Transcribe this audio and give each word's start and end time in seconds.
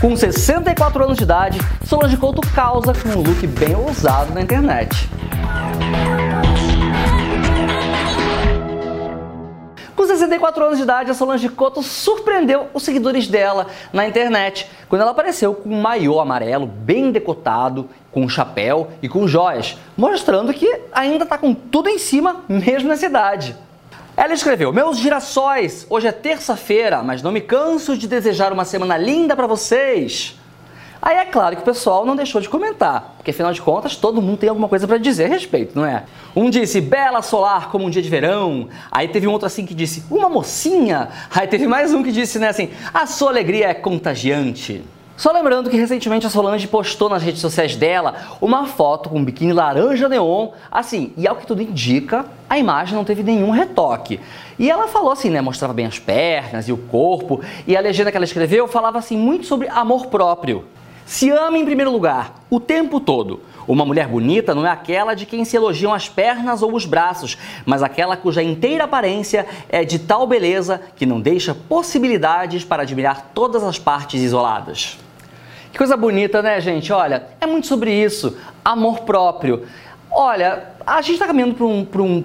Com 0.00 0.14
64 0.14 1.02
anos 1.02 1.16
de 1.16 1.24
idade, 1.24 1.58
Solange 1.84 2.16
Couto 2.16 2.40
causa 2.54 2.92
com 2.94 3.08
um 3.08 3.22
look 3.22 3.44
bem 3.48 3.74
ousado 3.74 4.32
na 4.32 4.40
internet. 4.40 5.08
Com 9.96 10.06
64 10.06 10.64
anos 10.64 10.76
de 10.76 10.84
idade, 10.84 11.10
a 11.10 11.14
Solange 11.14 11.48
Couto 11.48 11.82
surpreendeu 11.82 12.68
os 12.72 12.84
seguidores 12.84 13.26
dela 13.26 13.66
na 13.92 14.06
internet 14.06 14.70
quando 14.88 15.02
ela 15.02 15.10
apareceu 15.10 15.52
com 15.52 15.68
um 15.68 15.80
maiô 15.80 16.20
amarelo 16.20 16.66
bem 16.66 17.10
decotado, 17.10 17.88
com 18.12 18.22
um 18.22 18.28
chapéu 18.28 18.90
e 19.02 19.08
com 19.08 19.26
joias, 19.26 19.76
mostrando 19.96 20.54
que 20.54 20.80
ainda 20.92 21.24
está 21.24 21.36
com 21.36 21.52
tudo 21.52 21.88
em 21.88 21.98
cima, 21.98 22.44
mesmo 22.48 22.88
nessa 22.88 23.06
idade. 23.06 23.56
Ela 24.18 24.34
escreveu: 24.34 24.72
Meus 24.72 24.98
girassóis, 24.98 25.86
hoje 25.88 26.08
é 26.08 26.10
terça-feira, 26.10 27.04
mas 27.04 27.22
não 27.22 27.30
me 27.30 27.40
canso 27.40 27.96
de 27.96 28.08
desejar 28.08 28.52
uma 28.52 28.64
semana 28.64 28.96
linda 28.96 29.36
para 29.36 29.46
vocês. 29.46 30.36
Aí 31.00 31.18
é 31.18 31.24
claro 31.24 31.54
que 31.54 31.62
o 31.62 31.64
pessoal 31.64 32.04
não 32.04 32.16
deixou 32.16 32.40
de 32.40 32.48
comentar, 32.48 33.14
porque 33.16 33.30
afinal 33.30 33.52
de 33.52 33.62
contas 33.62 33.94
todo 33.94 34.20
mundo 34.20 34.38
tem 34.38 34.48
alguma 34.48 34.68
coisa 34.68 34.88
para 34.88 34.98
dizer 34.98 35.26
a 35.26 35.28
respeito, 35.28 35.78
não 35.78 35.86
é? 35.86 36.02
Um 36.34 36.50
disse 36.50 36.80
bela 36.80 37.22
solar 37.22 37.70
como 37.70 37.86
um 37.86 37.90
dia 37.90 38.02
de 38.02 38.10
verão, 38.10 38.68
aí 38.90 39.06
teve 39.06 39.28
um 39.28 39.30
outro 39.30 39.46
assim 39.46 39.64
que 39.64 39.72
disse 39.72 40.02
uma 40.10 40.28
mocinha, 40.28 41.10
aí 41.30 41.46
teve 41.46 41.68
mais 41.68 41.94
um 41.94 42.02
que 42.02 42.10
disse 42.10 42.40
né 42.40 42.48
assim 42.48 42.70
a 42.92 43.06
sua 43.06 43.30
alegria 43.30 43.68
é 43.68 43.74
contagiante. 43.74 44.82
Só 45.18 45.32
lembrando 45.32 45.68
que 45.68 45.76
recentemente 45.76 46.28
a 46.28 46.30
Solange 46.30 46.68
postou 46.68 47.08
nas 47.08 47.24
redes 47.24 47.40
sociais 47.40 47.74
dela 47.74 48.14
uma 48.40 48.66
foto 48.66 49.08
com 49.08 49.18
um 49.18 49.24
biquíni 49.24 49.52
laranja 49.52 50.08
neon, 50.08 50.50
assim, 50.70 51.12
e 51.16 51.26
ao 51.26 51.34
que 51.34 51.44
tudo 51.44 51.60
indica, 51.60 52.24
a 52.48 52.56
imagem 52.56 52.94
não 52.94 53.04
teve 53.04 53.24
nenhum 53.24 53.50
retoque. 53.50 54.20
E 54.56 54.70
ela 54.70 54.86
falou 54.86 55.10
assim, 55.10 55.28
né, 55.28 55.40
mostrava 55.40 55.74
bem 55.74 55.86
as 55.86 55.98
pernas 55.98 56.68
e 56.68 56.72
o 56.72 56.76
corpo, 56.76 57.40
e 57.66 57.76
a 57.76 57.80
legenda 57.80 58.12
que 58.12 58.16
ela 58.16 58.24
escreveu 58.24 58.68
falava 58.68 59.00
assim 59.00 59.16
muito 59.16 59.44
sobre 59.44 59.66
amor 59.66 60.06
próprio. 60.06 60.66
Se 61.04 61.28
ama 61.30 61.58
em 61.58 61.64
primeiro 61.64 61.90
lugar, 61.90 62.34
o 62.48 62.60
tempo 62.60 63.00
todo. 63.00 63.40
Uma 63.66 63.84
mulher 63.84 64.06
bonita 64.06 64.54
não 64.54 64.64
é 64.64 64.70
aquela 64.70 65.14
de 65.14 65.26
quem 65.26 65.44
se 65.44 65.56
elogiam 65.56 65.92
as 65.92 66.08
pernas 66.08 66.62
ou 66.62 66.76
os 66.76 66.86
braços, 66.86 67.36
mas 67.66 67.82
aquela 67.82 68.16
cuja 68.16 68.40
inteira 68.40 68.84
aparência 68.84 69.46
é 69.68 69.84
de 69.84 69.98
tal 69.98 70.28
beleza 70.28 70.80
que 70.94 71.04
não 71.04 71.20
deixa 71.20 71.56
possibilidades 71.56 72.62
para 72.62 72.84
admirar 72.84 73.32
todas 73.34 73.64
as 73.64 73.80
partes 73.80 74.22
isoladas. 74.22 74.96
Que 75.72 75.78
coisa 75.78 75.96
bonita, 75.96 76.42
né, 76.42 76.60
gente? 76.60 76.92
Olha, 76.92 77.24
é 77.40 77.46
muito 77.46 77.66
sobre 77.66 77.92
isso. 77.92 78.36
Amor 78.64 79.00
próprio. 79.00 79.64
Olha, 80.10 80.64
a 80.86 81.00
gente 81.02 81.14
está 81.14 81.26
caminhando 81.26 81.54
para 81.54 81.66
um, 81.66 82.24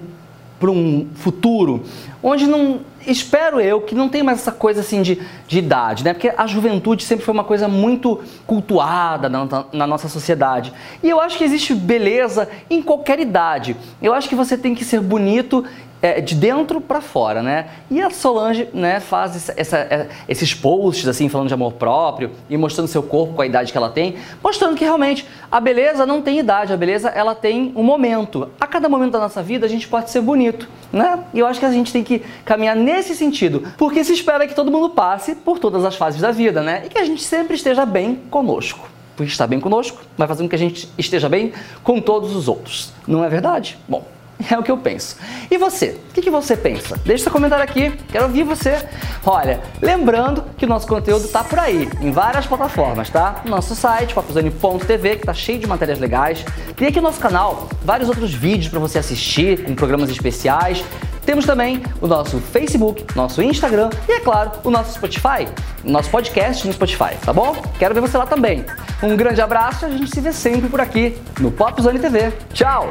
um, 0.68 0.70
um 0.70 1.06
futuro 1.14 1.84
onde 2.22 2.46
não. 2.46 2.80
Espero 3.06 3.60
eu 3.60 3.82
que 3.82 3.94
não 3.94 4.08
tem 4.08 4.22
mais 4.22 4.38
essa 4.38 4.50
coisa 4.50 4.80
assim 4.80 5.02
de, 5.02 5.20
de 5.46 5.58
idade, 5.58 6.02
né? 6.02 6.14
Porque 6.14 6.32
a 6.34 6.46
juventude 6.46 7.04
sempre 7.04 7.22
foi 7.22 7.34
uma 7.34 7.44
coisa 7.44 7.68
muito 7.68 8.22
cultuada 8.46 9.28
na, 9.28 9.66
na 9.70 9.86
nossa 9.86 10.08
sociedade. 10.08 10.72
E 11.02 11.10
eu 11.10 11.20
acho 11.20 11.36
que 11.36 11.44
existe 11.44 11.74
beleza 11.74 12.48
em 12.70 12.80
qualquer 12.80 13.20
idade. 13.20 13.76
Eu 14.00 14.14
acho 14.14 14.26
que 14.26 14.34
você 14.34 14.56
tem 14.56 14.74
que 14.74 14.86
ser 14.86 15.00
bonito 15.00 15.66
é, 16.04 16.20
de 16.20 16.34
dentro 16.34 16.82
para 16.82 17.00
fora, 17.00 17.42
né? 17.42 17.66
E 17.90 17.98
a 17.98 18.10
Solange, 18.10 18.68
né, 18.74 19.00
faz 19.00 19.50
essa, 19.56 19.78
é, 19.78 20.06
esses 20.28 20.52
posts 20.52 21.08
assim 21.08 21.30
falando 21.30 21.48
de 21.48 21.54
amor 21.54 21.72
próprio 21.72 22.30
e 22.50 22.58
mostrando 22.58 22.88
seu 22.88 23.02
corpo 23.02 23.32
com 23.32 23.40
a 23.40 23.46
idade 23.46 23.72
que 23.72 23.78
ela 23.78 23.88
tem, 23.88 24.16
mostrando 24.42 24.76
que 24.76 24.84
realmente 24.84 25.26
a 25.50 25.58
beleza 25.58 26.04
não 26.04 26.20
tem 26.20 26.38
idade, 26.38 26.74
a 26.74 26.76
beleza 26.76 27.08
ela 27.08 27.34
tem 27.34 27.72
um 27.74 27.82
momento. 27.82 28.50
A 28.60 28.66
cada 28.66 28.86
momento 28.86 29.12
da 29.12 29.20
nossa 29.20 29.42
vida 29.42 29.64
a 29.64 29.68
gente 29.68 29.88
pode 29.88 30.10
ser 30.10 30.20
bonito, 30.20 30.68
né? 30.92 31.20
E 31.32 31.38
eu 31.38 31.46
acho 31.46 31.58
que 31.58 31.64
a 31.64 31.72
gente 31.72 31.90
tem 31.90 32.04
que 32.04 32.18
caminhar 32.44 32.76
nesse 32.76 33.14
sentido, 33.14 33.62
porque 33.78 34.04
se 34.04 34.12
espera 34.12 34.46
que 34.46 34.54
todo 34.54 34.70
mundo 34.70 34.90
passe 34.90 35.34
por 35.34 35.58
todas 35.58 35.86
as 35.86 35.96
fases 35.96 36.20
da 36.20 36.30
vida, 36.30 36.62
né? 36.62 36.82
E 36.84 36.90
que 36.90 36.98
a 36.98 37.04
gente 37.06 37.22
sempre 37.22 37.54
esteja 37.54 37.86
bem 37.86 38.16
conosco. 38.30 38.90
Porque 39.16 39.32
estar 39.32 39.46
bem 39.46 39.60
conosco 39.60 40.02
vai 40.18 40.28
fazer 40.28 40.42
com 40.42 40.50
que 40.50 40.56
a 40.56 40.58
gente 40.58 40.86
esteja 40.98 41.30
bem 41.30 41.54
com 41.82 41.98
todos 41.98 42.36
os 42.36 42.46
outros. 42.46 42.92
Não 43.06 43.24
é 43.24 43.28
verdade? 43.30 43.78
Bom, 43.88 44.04
É 44.50 44.58
o 44.58 44.62
que 44.62 44.70
eu 44.70 44.76
penso. 44.76 45.16
E 45.50 45.56
você? 45.56 45.98
O 46.16 46.20
que, 46.20 46.30
você 46.30 46.56
pensa? 46.56 47.00
Deixa 47.04 47.24
seu 47.24 47.32
comentário 47.32 47.64
aqui, 47.64 47.92
quero 48.10 48.24
ouvir 48.24 48.42
você. 48.42 48.86
Olha, 49.24 49.60
lembrando 49.80 50.44
que 50.56 50.64
o 50.64 50.68
nosso 50.68 50.86
conteúdo 50.86 51.28
tá 51.28 51.42
por 51.42 51.58
aí, 51.58 51.88
em 52.00 52.10
várias 52.10 52.46
plataformas, 52.46 53.10
tá? 53.10 53.42
Nosso 53.44 53.74
site, 53.74 54.14
papuzone.tv, 54.14 55.16
que 55.16 55.26
tá 55.26 55.34
cheio 55.34 55.58
de 55.58 55.66
matérias 55.66 55.98
legais. 55.98 56.44
Tem 56.76 56.88
aqui 56.88 56.96
no 56.96 57.04
nosso 57.04 57.20
canal 57.20 57.68
vários 57.82 58.08
outros 58.08 58.32
vídeos 58.32 58.68
para 58.68 58.78
você 58.78 58.98
assistir, 58.98 59.64
com 59.64 59.74
programas 59.74 60.10
especiais. 60.10 60.84
Temos 61.24 61.46
também 61.46 61.82
o 62.02 62.06
nosso 62.06 62.38
Facebook, 62.38 63.04
nosso 63.16 63.40
Instagram 63.42 63.88
e, 64.08 64.12
é 64.12 64.20
claro, 64.20 64.52
o 64.62 64.70
nosso 64.70 64.92
Spotify, 64.92 65.48
nosso 65.82 66.10
podcast 66.10 66.66
no 66.66 66.72
Spotify, 66.72 67.16
tá 67.24 67.32
bom? 67.32 67.56
Quero 67.78 67.94
ver 67.94 68.02
você 68.02 68.18
lá 68.18 68.26
também. 68.26 68.64
Um 69.02 69.16
grande 69.16 69.40
abraço 69.40 69.86
e 69.86 69.88
a 69.88 69.90
gente 69.90 70.10
se 70.10 70.20
vê 70.20 70.32
sempre 70.32 70.68
por 70.68 70.80
aqui 70.80 71.16
no 71.40 71.50
Popzone 71.50 71.98
TV. 71.98 72.30
Tchau! 72.52 72.90